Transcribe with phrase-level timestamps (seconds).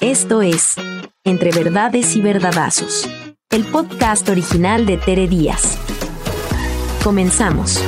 [0.00, 0.76] Esto es
[1.24, 3.06] Entre Verdades y Verdadazos,
[3.50, 5.76] el podcast original de Tere Díaz.
[7.04, 7.78] Comenzamos.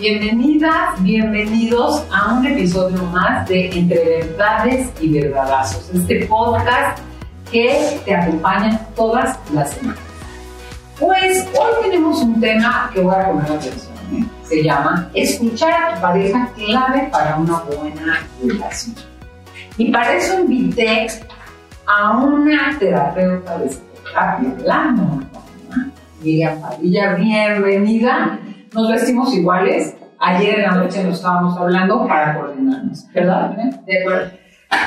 [0.00, 6.98] Bienvenidas, bienvenidos a un episodio más de Entre Verdades y Verdadazos, este podcast
[7.52, 10.00] que te acompaña todas las semanas.
[10.98, 13.92] Pues hoy tenemos un tema que voy a poner atención.
[14.12, 14.39] ¿eh?
[14.50, 18.96] Se llama Escuchar a tu pareja clave para una buena relación.
[19.78, 21.06] Y para eso invité
[21.86, 24.96] a una terapeuta de psicoterapia de la
[26.20, 28.40] Miriam Padilla, bienvenida.
[28.74, 29.94] Nos vestimos iguales.
[30.18, 33.50] Ayer en la noche nos estábamos hablando para coordinarnos, ¿verdad?
[33.86, 34.32] De acuerdo.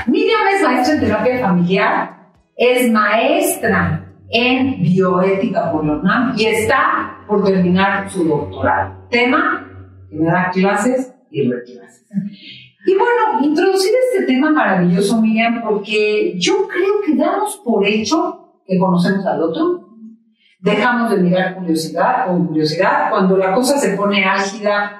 [0.07, 2.17] Miriam es maestra en terapia familiar,
[2.57, 4.02] es maestra
[4.33, 9.07] en bioética por la UNAM y está por terminar su doctorado.
[9.09, 9.67] Tema
[10.09, 12.07] que me da clases y reclases.
[12.85, 18.77] Y bueno, introducir este tema maravilloso, Miriam, porque yo creo que damos por hecho que
[18.77, 19.87] conocemos al otro.
[20.59, 23.11] Dejamos de mirar curiosidad con curiosidad.
[23.11, 24.99] Cuando la cosa se pone álgida,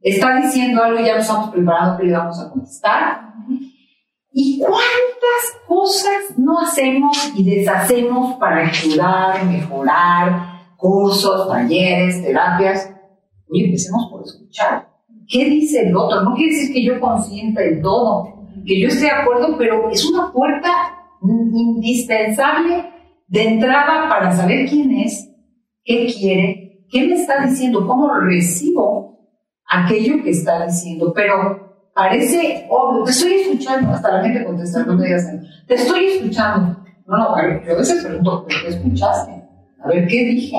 [0.00, 3.31] está diciendo algo y ya nos estamos preparando que le vamos a contestar.
[4.32, 12.90] ¿Y cuántas cosas no hacemos y deshacemos para ayudar, mejorar, cursos, talleres, terapias?
[13.50, 14.88] Oye, empecemos por escuchar.
[15.28, 16.22] ¿Qué dice el otro?
[16.22, 20.04] No quiere decir que yo consienta el todo, que yo esté de acuerdo, pero es
[20.10, 20.70] una puerta
[21.22, 22.90] indispensable
[23.28, 25.30] de entrada para saber quién es,
[25.84, 29.18] qué quiere, qué me está diciendo, cómo recibo
[29.66, 31.12] aquello que está diciendo.
[31.14, 35.26] Pero parece obvio, te estoy escuchando, hasta la gente contesta, no me digas,
[35.66, 36.84] te estoy escuchando.
[37.06, 39.42] No, no, a ver, yo a veces pregunto, ¿qué escuchaste?
[39.82, 40.56] A ver, ¿qué dije?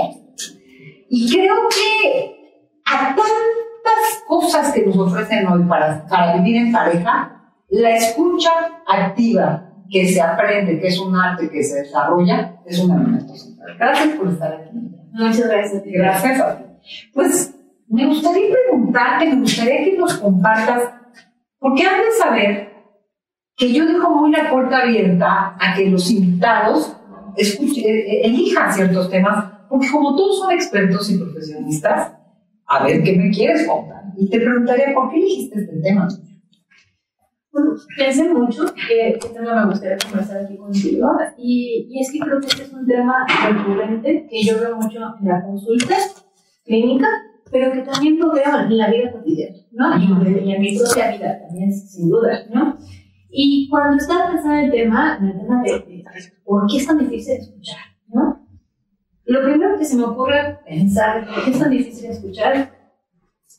[1.09, 7.54] Y creo que a tantas cosas que nos ofrecen hoy para, para vivir en pareja,
[7.70, 8.52] la escucha
[8.88, 13.76] activa que se aprende, que es un arte que se desarrolla, es un elemento central.
[13.77, 14.70] Gracias por estar aquí.
[15.11, 15.92] Muchas gracias a ti.
[15.92, 16.64] Gracias a ti.
[17.14, 17.55] Pues
[17.88, 20.89] me gustaría preguntarte, me gustaría que nos compartas
[21.64, 22.74] porque han de saber
[23.56, 26.94] que yo dejo muy la puerta abierta a que los invitados
[27.38, 32.18] escuchen, elijan ciertos temas, porque como todos son expertos y profesionistas,
[32.68, 34.04] a ver qué me quieres contar.
[34.18, 36.10] Y te preguntaría, ¿por qué elegiste este tema?
[37.54, 42.42] Bueno, pensé mucho que este tema me gustaría conversar aquí contigo y, es que creo
[42.42, 45.95] que este es un tema recurrente que yo veo mucho en la consulta
[46.66, 47.08] clínica
[47.53, 49.97] pero que también lo veo en la vida cotidiana, ¿no?
[49.99, 52.80] Y, en mi propia vida también, sin duda, ¿no?
[53.30, 56.03] Y cuando estaba pensando en el tema, en el tema de,
[56.43, 57.77] por qué es tan difícil escuchar,
[58.08, 58.43] ¿no?
[59.25, 62.71] Lo primero que se me ocurre pensar por qué es tan difícil escuchar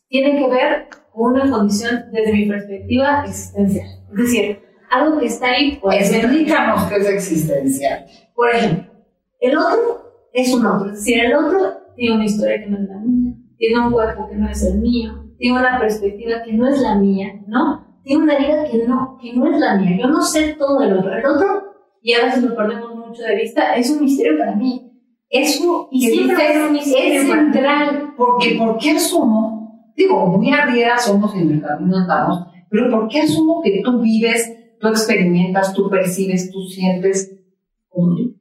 [0.08, 3.86] tiene que ver con una condición desde mi perspectiva existencial.
[4.10, 4.58] Es decir,
[4.90, 5.78] algo que está ahí.
[5.80, 8.06] Pues, Explícanos qué es existencial.
[8.34, 8.92] Por ejemplo,
[9.40, 10.90] el otro es un otro.
[10.90, 14.28] Es decir, el otro tiene una historia que no es la mía tiene un cuerpo
[14.28, 18.00] que no es el mío, tiene una perspectiva que no es la mía, ¿no?
[18.02, 19.98] Tiene una vida que no, que no es la mía.
[20.00, 21.12] Yo no sé todo del otro.
[21.16, 21.62] El otro,
[22.02, 24.90] y a veces lo perdemos mucho de vista, es un misterio para mí.
[25.30, 29.90] Eso, y siempre es un misterio es central, porque ¿por qué asumo?
[29.96, 34.00] Digo, muy arriera somos y en el camino andamos, pero ¿por qué asumo que tú
[34.00, 37.36] vives, tú experimentas, tú percibes, tú sientes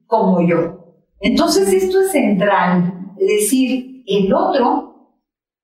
[0.06, 0.98] como yo?
[1.20, 4.93] Entonces esto es central, decir, el otro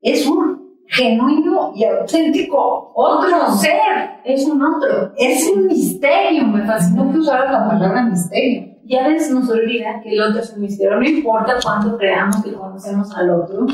[0.00, 4.20] es un genuino y auténtico otro ser.
[4.24, 5.12] Es un otro.
[5.16, 6.44] Es un misterio.
[6.46, 8.78] Me fascinó que usaras la palabra misterio.
[8.84, 10.98] Y a veces nos olvida que el otro es un misterio.
[10.98, 13.66] No importa cuánto creamos que conocemos al otro,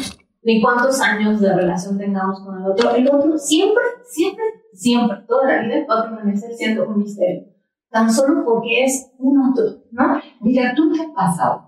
[0.42, 2.94] ni cuántos años de relación tengamos con el otro.
[2.94, 4.44] El otro siempre, siempre,
[4.74, 7.44] siempre, toda la vida va a permanecer siendo un misterio.
[7.88, 10.20] Tan solo porque es un otro, ¿no?
[10.40, 11.62] Mira, tú te has pasado.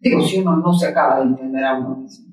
[0.00, 2.27] Digo, si uno no se acaba de entender a uno mismo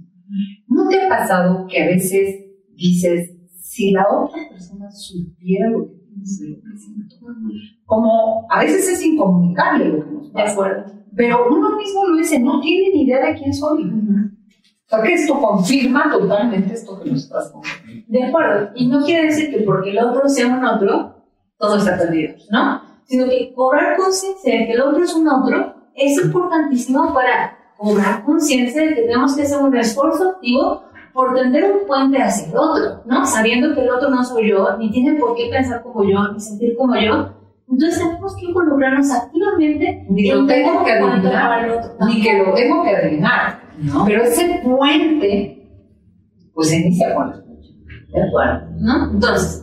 [0.67, 3.31] ¿No te ha pasado que a veces dices,
[3.61, 7.15] si la otra persona supiera lo que pienso, lo que siento?
[7.85, 10.45] Como a veces es incomunicable lo que nos pasa.
[10.45, 10.85] De acuerdo.
[11.15, 13.83] Pero uno mismo lo dice, no tiene ni idea de quién soy.
[13.83, 17.53] O sea, que esto confirma totalmente esto que nos estás.
[18.07, 18.69] De acuerdo.
[18.75, 21.23] Y no quiere decir que porque el otro sea un otro,
[21.57, 22.81] todo está perdido, ¿no?
[23.05, 28.23] Sino que cobrar conciencia de que el otro es un otro es importantísimo para cobrar
[28.23, 30.83] conciencia de que tenemos que hacer un esfuerzo activo
[31.13, 33.25] por tender un puente hacia el otro, ¿no?
[33.25, 36.39] Sabiendo que el otro no soy yo, ni tiene por qué pensar como yo, ni
[36.39, 37.33] sentir como yo.
[37.69, 42.95] Entonces tenemos que involucrarnos activamente ni lo tengo que adivinar, ni que lo tengo que
[42.95, 44.05] adivinar, ¿no?
[44.05, 45.67] Pero ese puente,
[46.53, 47.69] pues se inicia con la escucha.
[48.13, 48.67] ¿De acuerdo?
[48.79, 49.11] ¿No?
[49.11, 49.61] Entonces,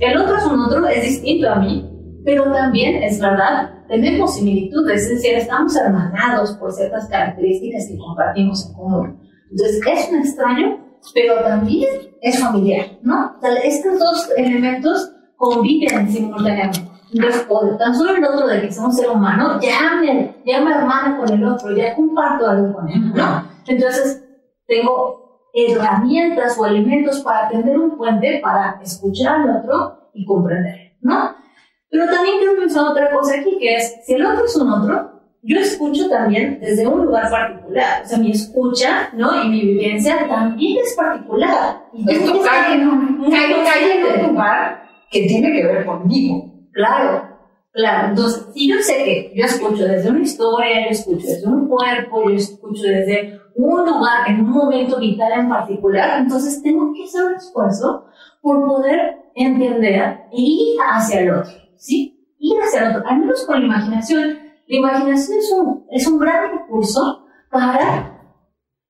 [0.00, 1.88] El otro es un otro, es distinto a mí,
[2.26, 8.66] pero también es verdad, tenemos similitudes, es decir, estamos hermanados por ciertas características que compartimos
[8.66, 9.20] en común.
[9.48, 11.88] Entonces, es un extraño, pero también
[12.20, 13.36] es familiar, ¿no?
[13.36, 16.90] O sea, estos dos elementos conviven simultáneamente.
[17.14, 17.46] Entonces,
[17.78, 21.32] tan solo el otro de que somos ser humano, ya me, ya me hermano con
[21.32, 23.44] el otro, ya comparto algo con él, ¿no?
[23.68, 24.24] Entonces,
[24.66, 31.45] tengo herramientas o elementos para tender un puente para escuchar al otro y comprender, ¿no?
[31.90, 35.16] Pero también quiero pensar otra cosa aquí, que es, si el otro es un otro,
[35.42, 38.02] yo escucho también desde un lugar particular.
[38.04, 39.44] O sea, mi escucha, ¿no?
[39.44, 41.84] Y mi vivencia también es particular.
[41.92, 46.52] Y Esto cae en un, cae, en un lugar que tiene que ver conmigo.
[46.72, 47.28] Claro,
[47.72, 48.08] claro.
[48.08, 52.28] Entonces, si yo sé que yo escucho desde una historia, yo escucho desde un cuerpo,
[52.28, 57.24] yo escucho desde un lugar, en un momento vital en particular, entonces tengo que hacer
[57.24, 58.06] un esfuerzo
[58.42, 62.34] por poder entender e ir hacia el otro, ¿sí?
[62.38, 64.38] Ir hacia otro, al menos con la imaginación.
[64.68, 68.20] La imaginación es un, es un gran recurso para,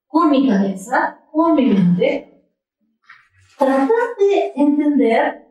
[0.07, 2.37] con mi cabeza, con mi mente,
[3.57, 3.87] tratar
[4.19, 5.47] de entender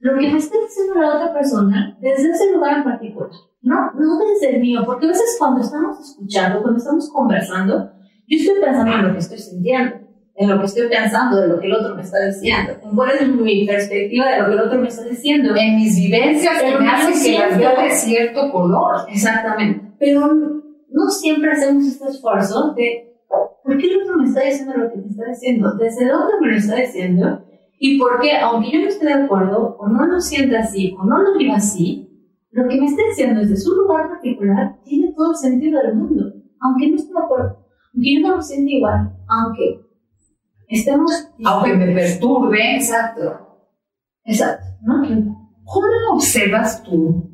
[0.00, 3.30] lo que me está diciendo la otra persona desde ese lugar en particular,
[3.62, 7.92] no, no desde el mío, porque a veces cuando estamos escuchando, cuando estamos conversando,
[8.26, 10.07] yo estoy pensando en lo que estoy sintiendo,
[10.38, 13.10] en lo que estoy pensando, de lo que el otro me está diciendo, en cuál
[13.18, 15.54] es mi perspectiva de lo que el otro me está diciendo.
[15.56, 18.96] En mis vivencias me hacen que las veo de cierto color.
[19.08, 19.92] Exactamente.
[19.98, 23.16] Pero no siempre hacemos este esfuerzo de,
[23.64, 25.74] ¿por qué el otro me está diciendo lo que me está diciendo?
[25.74, 27.44] Desde dónde me lo está diciendo
[27.80, 31.22] y porque, aunque yo no esté de acuerdo, o no lo sienta así, o no
[31.22, 32.08] lo viva así,
[32.50, 36.32] lo que me está diciendo desde su lugar particular tiene todo el sentido del mundo.
[36.60, 37.58] Aunque no esté de acuerdo,
[37.94, 39.80] aunque yo no lo sienta igual, aunque
[41.44, 42.76] Aunque me perturbe.
[42.76, 43.48] Exacto.
[44.24, 44.66] Exacto.
[44.82, 45.02] ¿no?
[45.64, 47.30] ¿Cómo observas tú?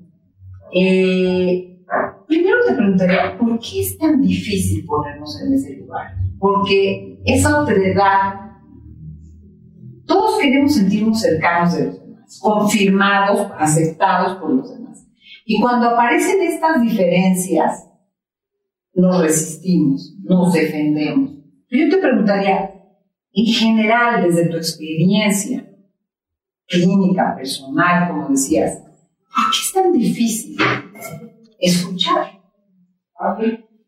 [0.73, 1.85] Eh,
[2.27, 6.15] primero te preguntaría, ¿por qué es tan difícil ponernos en ese lugar?
[6.39, 8.45] Porque esa otredad
[10.07, 15.07] todos queremos sentirnos cercanos de los demás, confirmados, aceptados por los demás.
[15.47, 17.89] Y cuando aparecen estas diferencias,
[18.95, 21.33] nos resistimos, nos defendemos.
[21.71, 22.74] Yo te preguntaría,
[23.35, 25.65] en general, desde tu experiencia
[26.67, 30.57] clínica, personal, como decías, ¿por qué es tan difícil
[31.59, 32.41] escuchar?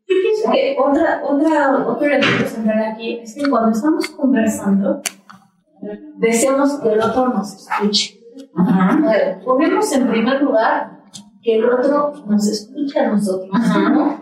[0.08, 5.02] Yo pienso que otra, otra, otro elemento central aquí es que cuando estamos conversando,
[6.16, 8.20] deseamos que el otro nos escuche.
[9.44, 10.96] Ponemos en primer lugar
[11.42, 13.50] que el otro nos escuche a nosotros,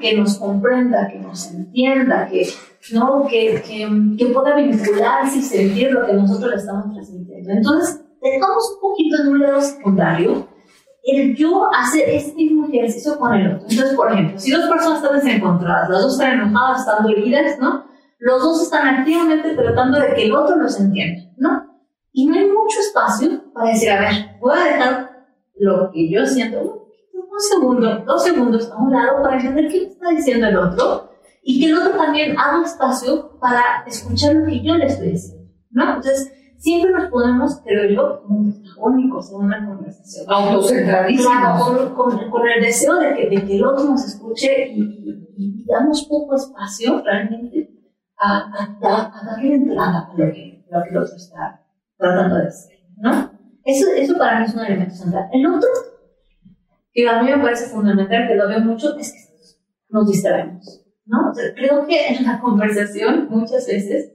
[0.00, 2.46] que nos comprenda, que nos entienda, que,
[2.92, 3.26] ¿no?
[3.28, 3.88] que, que,
[4.18, 7.52] que, pueda vincularse y sentir lo que nosotros le estamos transmitiendo.
[7.52, 10.48] Entonces, dejamos un poquito en un lado secundario
[11.04, 13.66] el yo hacer este mismo ejercicio con el otro.
[13.68, 17.84] Entonces, por ejemplo, si dos personas están desencontradas, las dos están enojadas, están dolidas, ¿no?
[18.18, 21.66] Los dos están activamente tratando de que el otro los entienda, ¿no?
[22.12, 25.10] Y no hay mucho espacio para decir, a ver, voy a dejar
[25.56, 30.08] lo que yo siento, un segundo, dos segundos a un lado para entender qué está
[30.10, 31.10] diciendo el otro
[31.46, 35.50] y que el otro también haga espacio para escuchar lo que yo le estoy diciendo,
[35.70, 35.96] ¿no?
[35.96, 40.24] Entonces, siempre nos ponemos, creo yo, como protagónicos en una conversación.
[40.26, 41.90] Autocentralísimos.
[41.90, 46.04] con, con, el deseo de que, de que el otro nos escuche y, y, damos
[46.04, 47.70] poco espacio realmente
[48.16, 51.62] a, a, a, darle entrada a lo que, lo que el otro está
[51.98, 53.30] tratando de hacer, ¿no?
[53.64, 55.28] Eso, eso para mí es un elemento central.
[55.32, 55.68] El otro,
[56.92, 59.18] que a mí me parece fundamental, que lo veo mucho, es que
[59.90, 61.32] nos distraemos, ¿no?
[61.54, 64.12] creo que en la conversación muchas veces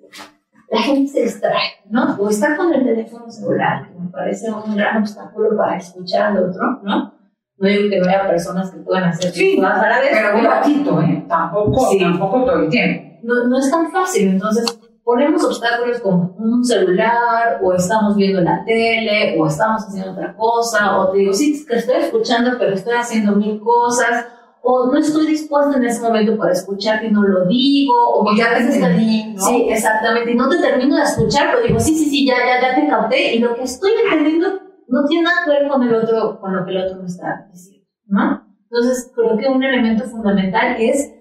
[0.70, 2.16] la gente se distrae, ¿no?
[2.20, 6.50] O está con el teléfono celular, que me parece un gran obstáculo para escuchar al
[6.50, 7.14] otro, ¿no?
[7.58, 10.10] No digo que no haya personas que puedan hacer sí, cosas a la vez.
[10.14, 11.26] Pero un ratito, ¿eh?
[11.28, 13.20] Tampoco, tampoco todo el tiempo.
[13.24, 18.64] No, no es tan fácil, entonces ponemos obstáculos como un celular, o estamos viendo la
[18.64, 22.94] tele, o estamos haciendo otra cosa, o te digo, sí, te estoy escuchando, pero estoy
[22.94, 24.28] haciendo mil cosas,
[24.62, 28.58] o no estoy dispuesto en ese momento para escuchar y no lo digo, o ya
[28.58, 29.42] te entendí, ¿no?
[29.42, 32.62] Sí, exactamente, y no te termino de escuchar, pero digo, sí, sí, sí, ya, ya,
[32.62, 35.96] ya te capté, y lo que estoy entendiendo no tiene nada que ver con el
[35.96, 38.50] otro, con lo que el otro me está diciendo, ¿no?
[38.72, 41.12] Entonces, creo que un elemento fundamental es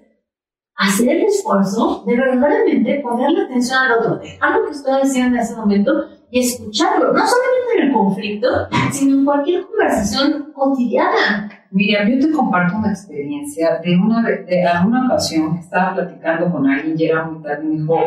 [0.76, 5.42] hacer el esfuerzo de verdaderamente ponerle atención al otro, dejar lo que estoy haciendo en
[5.42, 5.92] ese momento
[6.30, 8.49] y escucharlo, no solamente en el conflicto,
[8.92, 11.50] sino en cualquier conversación cotidiana.
[11.70, 16.94] Miriam, yo te comparto una experiencia de una, de alguna ocasión estaba platicando con alguien
[16.98, 17.98] y era muy tarde y me dijo,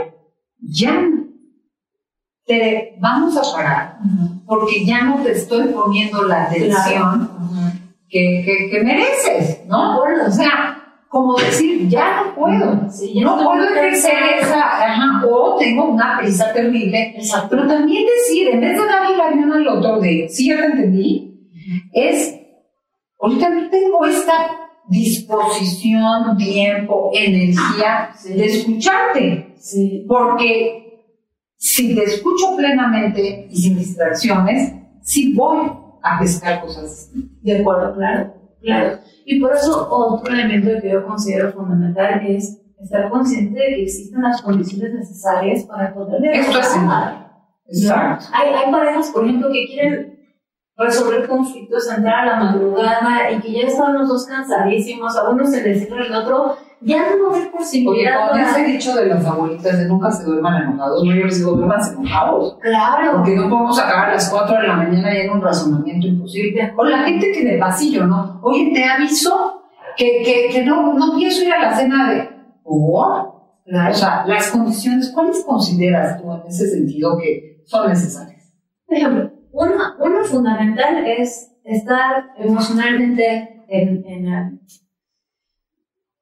[0.60, 1.10] ya,
[2.46, 3.98] te vamos a parar
[4.46, 7.30] porque ya no te estoy poniendo la atención
[8.10, 10.00] que, que, que, mereces, ¿no?
[10.00, 16.18] O sea, como decir, ya no puedo, no puedo ejercer esa, ajá, o tengo una
[16.20, 17.16] prisa terrible,
[17.50, 20.66] pero también decir, en vez de darle la avión al otro de, sí, ya te
[20.66, 21.50] entendí,
[21.94, 22.41] es,
[23.22, 29.56] ahorita no tengo esta disposición, tiempo, energía de escucharte,
[30.08, 30.82] porque
[31.56, 35.70] si te escucho plenamente y sin distracciones, sí voy
[36.04, 37.12] a pescar cosas
[37.42, 39.00] De acuerdo, claro, claro.
[39.26, 44.24] Y por eso otro elemento que yo considero fundamental es estar consciente de que existen
[44.24, 46.76] las condiciones necesarias para poder Esto es
[47.68, 48.26] Exacto.
[48.34, 50.21] Hay, hay parejas, por ejemplo, que quieren
[50.78, 55.46] resolver conflictos, entrar a la madrugada y que ya están los dos cansadísimos, a uno
[55.46, 58.32] se les cierra el otro, ya no va a haber posibilidad.
[58.32, 61.38] Oye, con ese dicho de las abuelitas de nunca se duerman enojados, no, yo les
[61.38, 62.58] digo, duerman enojados.
[62.62, 63.12] Claro.
[63.18, 66.74] Porque no podemos acabar a las 4 de la mañana y en un razonamiento imposible.
[66.76, 68.40] O la gente que de pasillo, ¿no?
[68.42, 69.62] Oye, te aviso
[69.96, 72.30] que, que, que no, no pienso ir a la cena de...
[72.64, 73.32] ¿Por?
[73.74, 78.52] O sea, las condiciones, ¿cuáles consideras tú en ese sentido que son necesarias?
[78.86, 84.62] Por ejemplo, una, una fundamental es estar emocionalmente en, en,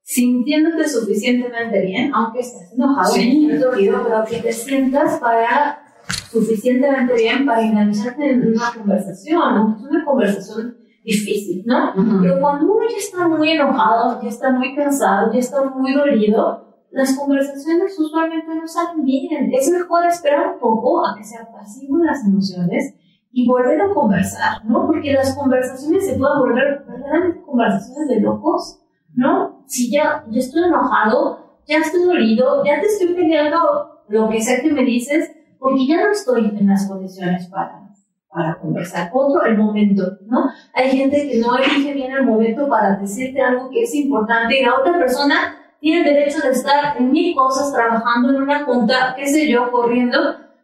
[0.01, 3.49] sintiéndote suficientemente bien, aunque estés enojado, sí.
[3.49, 5.85] pero que te sientas para
[6.31, 11.93] suficientemente bien para engancharte en una conversación, aunque es una conversación difícil, ¿no?
[12.21, 16.69] Pero cuando uno ya está muy enojado, ya está muy cansado, ya está muy dolido,
[16.91, 19.51] las conversaciones usualmente no salen bien.
[19.53, 22.95] Es mejor esperar un poco a que se apaciguen las emociones
[23.31, 24.87] y volver a conversar, ¿no?
[24.87, 28.79] Porque las conversaciones se pueden volver verdaderamente conversaciones de locos,
[29.13, 29.63] ¿no?
[29.67, 34.61] Si ya, ya estoy enojado, ya estoy dolido, ya te estoy peleando lo que sea
[34.61, 37.89] que me dices, porque ya no estoy en las condiciones para,
[38.29, 39.11] para conversar.
[39.13, 40.49] Otro, el momento, ¿no?
[40.73, 44.65] Hay gente que no elige bien el momento para decirte algo que es importante y
[44.65, 49.13] la otra persona tiene el derecho de estar en mil cosas, trabajando en una cuenta,
[49.15, 50.17] qué sé yo, corriendo,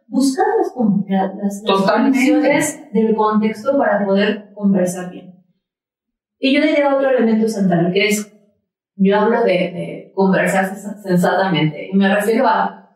[0.06, 5.44] buscar las, las, condiciones del contexto para poder conversar bien.
[6.38, 8.32] Y yo diría otro elemento central, que es,
[8.96, 12.90] yo hablo de, de conversar sensatamente, y me refiero a,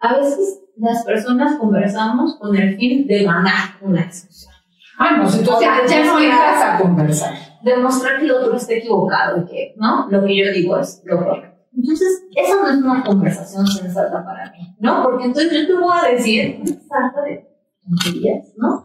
[0.00, 4.52] a veces las personas conversamos con el fin de ganar una discusión.
[4.98, 7.34] Ah, no, entonces ya, no entras a conversar.
[7.62, 10.08] Demostrar que el otro está equivocado y que, ¿no?
[10.10, 11.53] Lo que yo digo es lo correcto.
[11.76, 15.02] Entonces, esa no es una conversación sensata para mí, ¿no?
[15.02, 17.46] Porque entonces yo te voy a decir una de
[17.82, 18.84] tonterías, ¿no?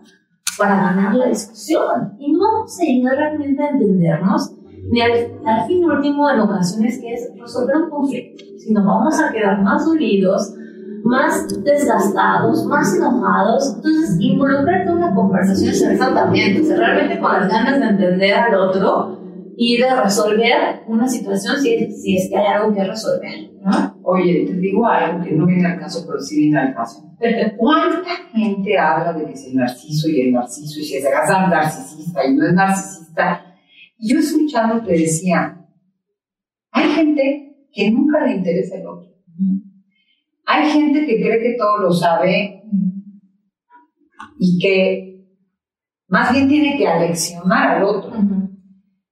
[0.58, 2.16] Para ganar la discusión.
[2.20, 4.56] Y no vamos a llegar realmente a entendernos,
[4.92, 5.12] ni al,
[5.68, 10.56] fin último en ocasiones que es resolver un conflicto, sino vamos a quedar más unidos,
[11.04, 13.76] más desgastados, más enojados.
[13.76, 18.56] Entonces, involucrarte en una conversación sensatamente, o sea, realmente con las ganas de entender al
[18.56, 19.19] otro
[19.62, 23.52] y de resolver una situación si, si es que hay algo que resolver.
[23.62, 24.00] ¿no?
[24.04, 27.04] Oye, te digo algo que no viene al caso, pero sí viene al caso.
[27.58, 32.26] ¿Cuánta gente habla de que es el narciso y el narciso y si es narcisista
[32.26, 33.58] y no es narcisista?
[33.98, 35.60] Y yo escuchando te decía,
[36.72, 39.10] hay gente que nunca le interesa el otro.
[40.46, 42.64] Hay gente que cree que todo lo sabe
[44.40, 45.28] y que
[46.08, 48.49] más bien tiene que aleccionar al otro.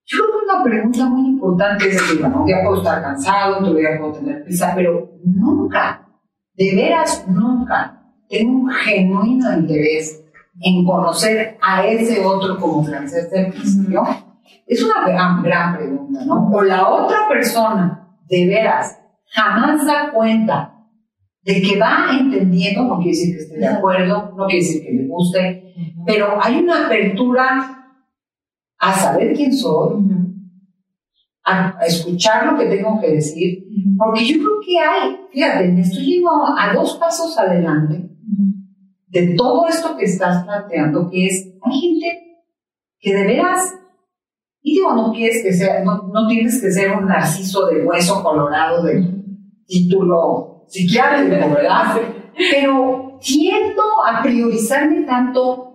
[0.10, 3.60] Yo creo que una pregunta muy importante es decir, bueno, un día puedo estar cansado,
[3.60, 6.08] otro día puedo tener prisa, pero nunca,
[6.56, 10.24] de veras nunca, tengo un genuino interés
[10.62, 14.02] en conocer a ese otro como francés del principio.
[14.66, 16.50] Es una gran, gran pregunta, ¿no?
[16.54, 20.74] O la otra persona, de veras, jamás da cuenta
[21.42, 24.94] de que va entendiendo, no quiere decir que esté de acuerdo, no quiere decir que
[24.94, 25.74] me guste,
[26.06, 27.87] pero hay una apertura
[28.80, 30.04] a saber quién soy,
[31.44, 33.64] a, escuchar lo que tengo que decir,
[33.98, 38.10] porque yo creo que hay, fíjate, me estoy yendo a dos pasos adelante
[39.08, 42.44] de todo esto que estás planteando, que es, hay gente
[43.00, 43.74] que de veras,
[44.62, 48.22] y digo, no quieres que sea, no, no tienes que ser un narciso de hueso
[48.22, 49.18] colorado de
[49.66, 52.02] título psiquiátrico, ¿verdad?
[52.36, 55.67] Pero tiendo a priorizarme tanto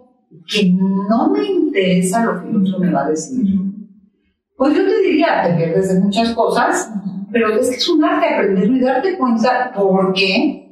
[0.47, 3.45] que no me interesa lo que el otro me va a decir,
[4.57, 6.93] pues yo te diría, te pierdes de muchas cosas,
[7.33, 10.63] pero es que es un arte aprenderlo y darte cuenta por qué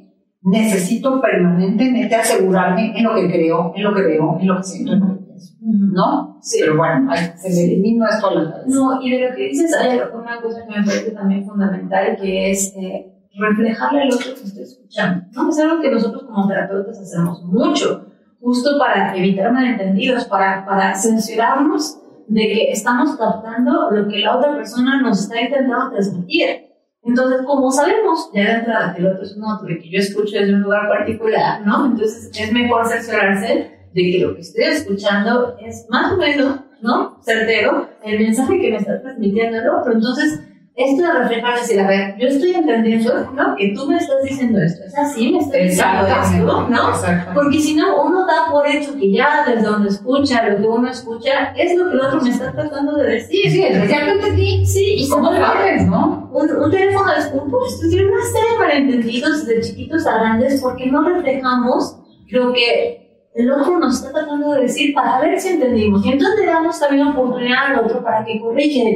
[0.43, 4.93] necesito permanentemente asegurarme en lo que creo, en lo que veo, en lo que siento,
[4.93, 5.53] en lo que pienso.
[5.61, 6.37] ¿No?
[6.41, 6.59] Sí.
[6.61, 8.67] Pero bueno, se me elimina esto a la cabeza.
[8.67, 12.51] No, y de lo que dices hay una cosa que me parece también fundamental, que
[12.51, 15.25] es, eh, reflejarle al otro que estoy escuchando.
[15.31, 15.49] ¿no?
[15.49, 18.00] Es algo que nosotros como terapeutas hacemos mucho,
[18.41, 24.55] justo para evitar malentendidos, para, para censurarnos de que estamos captando lo que la otra
[24.55, 26.71] persona nos está intentando transmitir.
[27.03, 29.99] Entonces, como sabemos ya de entrada que el otro es un otro y que yo
[29.99, 31.85] escucho desde un lugar particular, ¿no?
[31.85, 37.19] Entonces es mejor cerciorarse de que lo que estoy escuchando es más o menos, ¿no?
[37.23, 39.93] Certero, el mensaje que me está transmitiendo el otro.
[39.93, 40.39] Entonces,
[40.83, 43.55] esto de reflejar, decir, a ver, yo estoy entendiendo, ¿no?
[43.55, 47.33] Que tú me estás diciendo esto, es así, me estás diciendo esto, ¿no?
[47.33, 50.89] Porque si no, uno da por hecho que ya desde donde escucha, lo que uno
[50.89, 53.51] escucha, es lo que el otro me está tratando de decir.
[53.51, 54.65] Sí, ya lo entendí.
[54.65, 56.29] Sí, y ¿Cómo sabes, no?
[56.33, 60.61] Un, un teléfono es un, pues, tiene una serie de malentendidos de chiquitos a grandes
[60.61, 61.97] porque no reflejamos
[62.29, 66.05] lo que el otro nos está tratando de decir para ver si entendimos.
[66.05, 68.89] Y entonces le damos también oportunidad al otro para que corrija,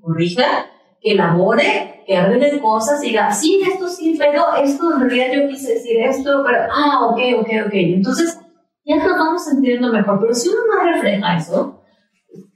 [0.00, 0.66] corrija
[1.04, 5.48] que elabore, que arregle cosas y diga, sí, esto sí, pero esto en realidad yo
[5.48, 7.72] quise decir esto, pero, ah, ok, ok, ok.
[7.74, 8.40] Entonces,
[8.86, 10.18] ya nos vamos entendiendo mejor.
[10.18, 11.82] Pero si uno no refleja eso,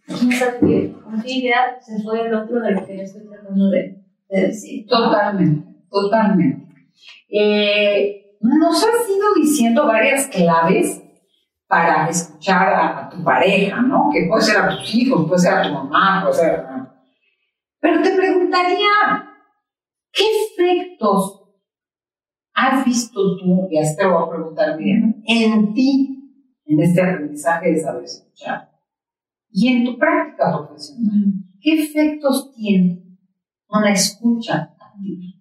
[0.06, 3.96] que con qué idea se fue el otro de lo que yo estoy tratando de,
[4.30, 4.86] decir.
[4.86, 6.66] Totalmente, totalmente.
[7.30, 11.02] Eh, nos has ido diciendo varias claves
[11.66, 14.08] para escuchar a, tu pareja, ¿no?
[14.10, 16.87] Que puede ser a tus hijos, puede ser a tu mamá, puede ser a
[17.80, 18.88] pero te preguntaría,
[20.12, 21.44] ¿qué efectos
[22.54, 27.70] has visto tú, y hasta te voy a preguntar bien, en ti, en este aprendizaje
[27.70, 28.70] de saber escuchar,
[29.50, 31.34] y en tu práctica profesional?
[31.60, 33.18] ¿Qué efectos tiene
[33.68, 35.34] una escucha activa?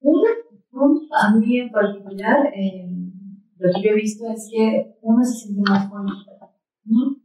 [0.00, 0.30] Una,
[1.20, 2.88] a mí en particular, eh,
[3.58, 7.16] lo que yo he visto es que uno se siente más conectado, ¿no?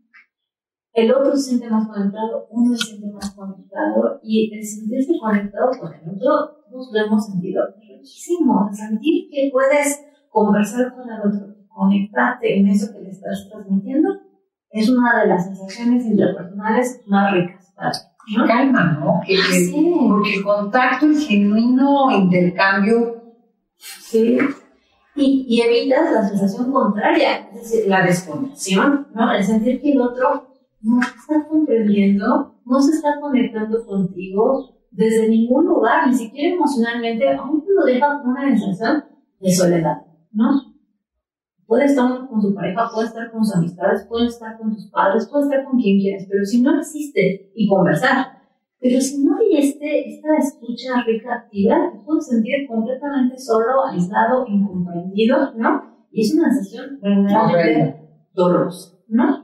[0.93, 5.71] El otro se siente más conectado, uno se siente más conectado y el sentirse conectado
[5.79, 8.69] con el otro nos lo hemos sentido muchísimo.
[8.71, 14.09] Sentir que puedes conversar con el otro, conectarte en eso que le estás transmitiendo,
[14.69, 17.73] es una de las sensaciones interpersonales más ricas
[18.35, 18.47] ¿no?
[18.47, 19.21] Calma, ¿no?
[19.25, 19.93] Que, sí.
[20.07, 23.21] Porque el contacto, el genuino intercambio.
[23.77, 24.37] Sí.
[25.15, 29.31] Y, y evitas la sensación contraria, es decir, la desconexión, ¿no?
[29.31, 30.52] El sentir que el otro
[30.83, 37.63] no está comprendiendo, no se está conectando contigo desde ningún lugar, ni siquiera emocionalmente, aún
[37.67, 39.05] lo deja con una sensación
[39.39, 40.73] de soledad, ¿no?
[41.65, 45.27] Puede estar con su pareja, puede estar con sus amistades, puede estar con sus padres,
[45.27, 48.43] puede estar con quien quieras, pero si no existe, y conversar,
[48.79, 54.45] pero si no hay este, esta escucha rica activa, te puedes sentir completamente solo, aislado,
[54.47, 56.05] incomprendido, ¿no?
[56.11, 59.42] Y es una sensación verdaderamente dolorosa, ¿no?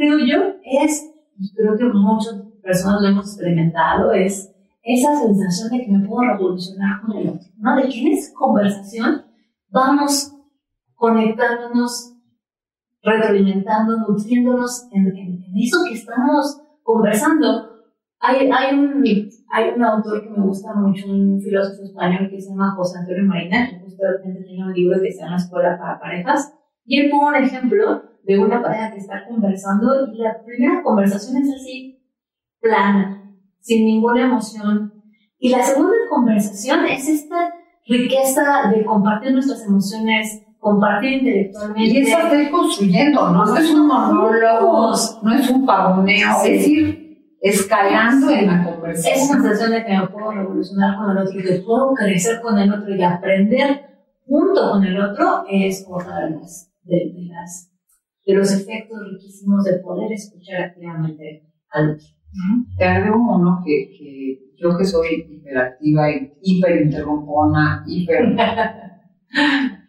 [0.00, 1.12] Creo yo, es,
[1.54, 4.50] creo que muchas personas lo hemos experimentado, es
[4.82, 7.76] esa sensación de que me puedo revolucionar con el otro, ¿no?
[7.76, 9.26] De que en esa conversación
[9.68, 10.34] vamos
[10.94, 12.14] conectándonos,
[13.02, 15.06] retroalimentando, nutriéndonos en,
[15.54, 17.68] eso que estamos conversando.
[18.20, 19.04] Hay, hay, un,
[19.50, 23.24] hay un autor que me gusta mucho, un filósofo español que se llama José Antonio
[23.24, 26.54] Marina, que justamente tiene un libro que se llama Escuela para Parejas,
[26.86, 31.42] y él pone un ejemplo de una pareja que está conversando y la primera conversación
[31.42, 32.00] es así,
[32.60, 34.92] plana, sin ninguna emoción.
[35.38, 37.54] Y la segunda conversación es esta
[37.86, 41.82] riqueza de compartir nuestras emociones, compartir intelectualmente.
[41.82, 43.46] Y es estar construyendo, ¿no?
[43.46, 49.14] No es un monólogo, no es un pavoneo, es ir escalando en la conversación.
[49.14, 52.72] Esa sensación de que me puedo revolucionar con el otro, que puedo crecer con el
[52.72, 53.90] otro y aprender
[54.26, 57.70] junto con el otro es otra de las, de las
[58.30, 62.06] de los efectos riquísimos de poder escuchar activamente al otro.
[62.78, 66.06] Te agrego uno que, que yo que soy hiperactiva
[66.42, 68.36] hiperinterrompona, hiper...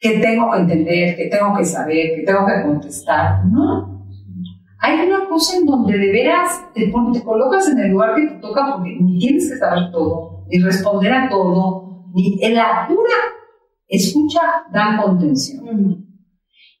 [0.00, 3.44] que tengo que entender, que tengo que saber, que tengo que contestar.
[3.46, 4.06] No.
[4.80, 8.36] Hay una cosa en donde de veras te, te colocas en el lugar que te
[8.36, 13.16] toca porque ni tienes que saber todo, ni responder a todo, ni en la pura
[13.88, 14.40] escucha
[14.72, 16.07] dan contención.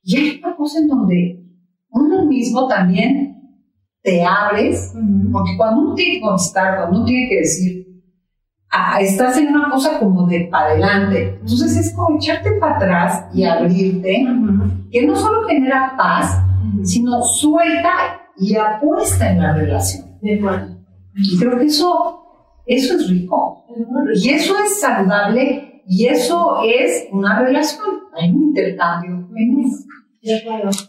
[0.08, 1.44] Y hay una cosa en donde
[1.90, 3.42] uno mismo también
[4.02, 4.94] te abres,
[5.30, 7.86] porque cuando uno tiene que contestar, cuando uno tiene que decir,
[8.70, 13.26] ah, estás en una cosa como de para adelante, entonces es como echarte para atrás
[13.34, 14.26] y abrirte,
[14.90, 16.42] que no solo genera paz,
[16.84, 20.06] sino suelta y apuesta en la relación.
[20.22, 22.22] Y creo que eso,
[22.64, 23.66] eso es rico.
[24.14, 28.02] Y eso es saludable y eso es una relación.
[28.14, 29.26] Hay un intercambio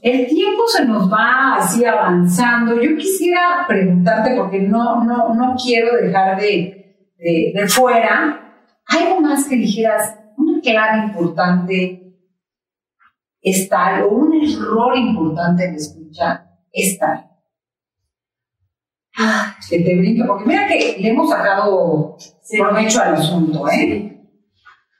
[0.01, 2.81] El tiempo se nos va así avanzando.
[2.81, 9.47] Yo quisiera preguntarte, porque no, no, no quiero dejar de, de, de fuera, algo más
[9.47, 12.13] que dijeras, una clave importante
[13.41, 17.25] es tal, o un error importante en escuchar es tal.
[19.17, 22.17] Ah, que te brinque, porque mira que le hemos sacado
[22.57, 24.08] provecho al asunto, ¿eh?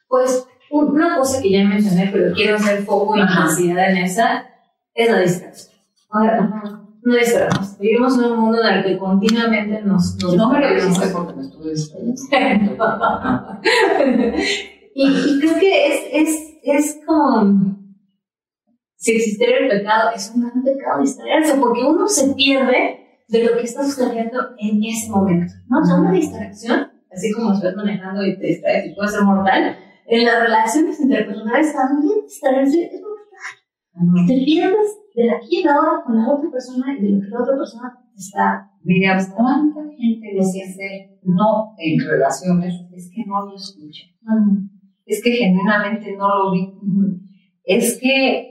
[0.10, 4.46] Pues una cosa que ya mencioné, pero quiero hacer foco y intensidad en esa,
[4.94, 5.78] es la distracción.
[7.04, 7.78] no distraemos.
[7.80, 10.18] Vivimos en un mundo en el que continuamente nos...
[10.22, 11.74] nos no me lo dijiste porque me estuve
[14.96, 17.78] y, y, creo que es, es, es como...
[18.96, 23.56] Si existiera el pecado, es un gran pecado distraerse, porque uno se pierde de lo
[23.56, 25.54] que está sucediendo en ese momento.
[25.70, 25.80] ¿no?
[25.80, 29.78] O sea, una distracción, así como estás manejando y te distraes y puede ser mortal,
[30.10, 34.28] en las relaciones interpersonales también distraerse es mortal.
[34.28, 37.28] Te pierdes de la aquí y ahora con la otra persona y de lo que
[37.28, 38.72] la otra persona está.
[38.84, 42.74] Mira, ¿cuánta gente dice no en relaciones?
[42.92, 44.06] Es que no lo escucha.
[45.06, 46.74] Es que genuinamente no lo vi.
[47.64, 48.50] Es que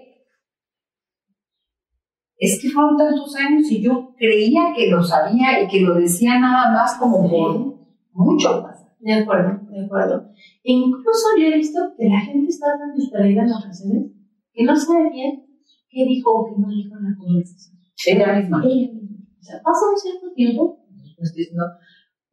[2.40, 6.38] es que fueron tantos años y yo creía que lo sabía y que lo decía
[6.38, 7.74] nada más como por
[8.12, 8.86] mucho más.
[9.00, 10.30] De acuerdo, de acuerdo.
[10.64, 14.12] E incluso yo he visto que la gente está tan distraída en ocasiones
[14.52, 15.46] que no sabe bien
[15.88, 17.78] qué dijo o qué no dijo en la conversación.
[18.06, 18.62] Ella misma.
[18.64, 19.18] Ella misma.
[19.40, 20.84] O sea, pasa un cierto tiempo,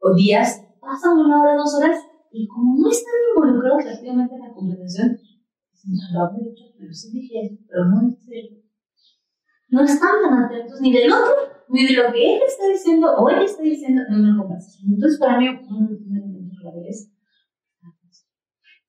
[0.00, 1.98] o días, pasa una hora, dos horas,
[2.32, 5.18] y como no están involucrados activamente en la conversación,
[5.86, 8.64] no, lo habré dicho, pero sí dije eso, pero no hice
[9.70, 11.32] No están tan atentos ni del otro,
[11.68, 14.94] ni de lo que él está diciendo o él está diciendo en una conversación.
[14.94, 17.12] Entonces, para mí, un elemento clave es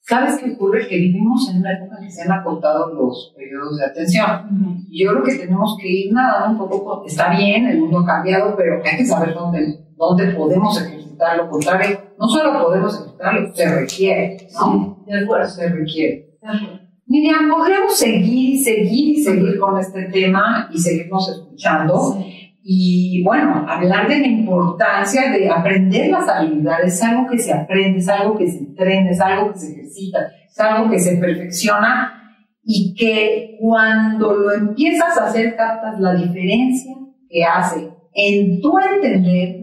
[0.08, 0.88] ¿Sabes qué ocurre?
[0.88, 4.86] Que vivimos en una época que se han acortado los periodos de atención.
[4.90, 8.56] Yo creo que tenemos que ir nada un poco, está bien, el mundo ha cambiado,
[8.56, 12.00] pero hay que saber dónde, dónde podemos ejercitar lo contrario.
[12.18, 15.04] No solo podemos ejercitarlo, se requiere, ¿no?
[15.06, 15.50] de acuerdo.
[15.50, 16.38] Se requiere.
[17.06, 22.14] Miriam, podríamos seguir, seguir y seguir con este tema y seguirnos escuchando.
[22.14, 22.37] Sí.
[22.70, 28.00] Y bueno, hablar de la importancia de aprender las habilidades es algo que se aprende,
[28.00, 32.44] es algo que se entrena, es algo que se ejercita, es algo que se perfecciona
[32.62, 36.94] y que cuando lo empiezas a hacer captas la diferencia
[37.30, 39.62] que hace en tu entender,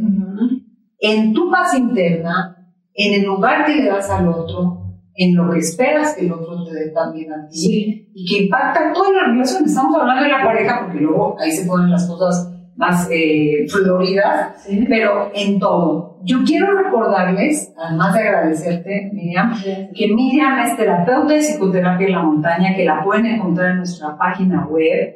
[0.98, 2.56] en tu paz interna,
[2.94, 4.80] en el lugar que le das al otro,
[5.14, 8.08] en lo que esperas que el otro te dé también a ti.
[8.14, 9.66] Y que impacta toda la relación.
[9.66, 14.66] Estamos hablando de la pareja porque luego ahí se ponen las cosas más eh, floridas,
[14.88, 16.18] pero en todo.
[16.24, 19.54] Yo quiero recordarles, además de agradecerte, Miriam,
[19.94, 24.16] que Miriam es terapeuta de psicoterapia en la montaña, que la pueden encontrar en nuestra
[24.16, 25.14] página web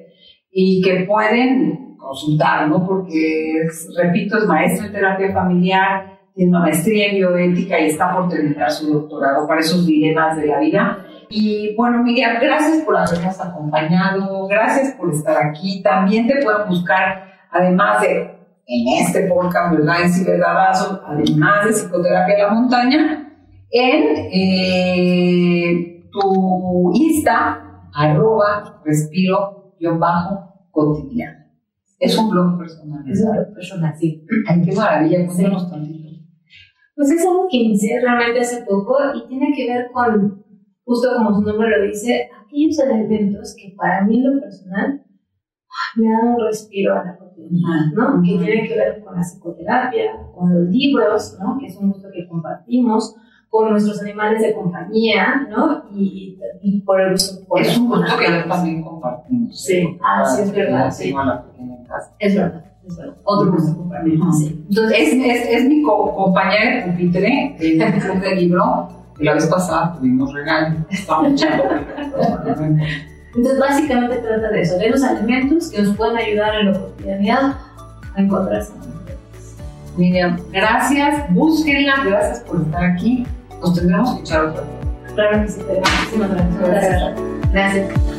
[0.53, 2.87] y que pueden consultar, ¿no?
[2.87, 3.67] Porque,
[3.97, 8.71] repito, es maestra de terapia familiar, tiene una maestría en bioética y está por terminar
[8.71, 10.99] su doctorado para esos dilemas de la vida.
[11.29, 15.83] Y bueno, Miriam, gracias por habernos acompañado, gracias por estar aquí.
[15.83, 18.39] También te pueden buscar además de
[18.71, 20.03] en este podcast, ¿verdad?
[20.03, 23.33] En Ciberdadazo, además de psicoterapia de la montaña,
[23.71, 31.39] en eh, tu Insta, arroba, respiro-cotidiano.
[31.99, 33.11] Es un blog personal.
[33.11, 34.27] Es un blog personal, sí.
[34.47, 36.11] Ay, qué maravilla, cuéntanos tantito.
[36.95, 40.45] Pues es algo que inicié realmente hace poco y tiene que ver con,
[40.85, 45.03] justo como su nombre lo dice, aquellos elementos que para mí en lo personal
[45.97, 47.19] me dan un respiro a la
[47.93, 48.23] ¿no?
[48.23, 51.59] Que tiene que ver con la psicoterapia, con los libros, ¿no?
[51.59, 53.17] Que es un gusto que compartimos,
[53.49, 55.85] con nuestros animales de compañía, ¿no?
[55.95, 59.65] Y, y por el gusto Es un gusto que también compartimos.
[59.65, 61.09] Sí, ah, sí, es verdad, sí.
[61.09, 62.65] Es verdad.
[62.89, 63.19] Es verdad.
[63.25, 64.65] Otro gusto compartimos, sí.
[64.69, 68.89] Entonces, es, es, es mi co compañera de pupitre en el club de libro.
[69.19, 70.77] La vez pasada tuvimos regalo.
[70.91, 71.65] Estamos echando.
[73.35, 77.55] Entonces, básicamente trata de eso, de los alimentos que nos pueden ayudar en la cotidianidad
[78.15, 78.73] a encontrarse.
[79.97, 83.27] Miriam, gracias, búsquenla, gracias por estar aquí.
[83.61, 84.65] Nos tendremos que echar otro.
[85.15, 86.61] Claro que sí, muchísimas gracias.
[86.61, 87.15] Gracias.
[87.53, 88.19] gracias.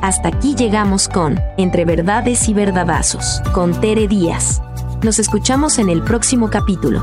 [0.00, 4.60] Hasta aquí llegamos con Entre Verdades y Verdadazos, con Tere Díaz.
[5.02, 7.02] Nos escuchamos en el próximo capítulo.